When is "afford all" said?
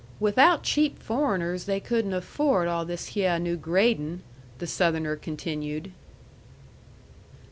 2.15-2.85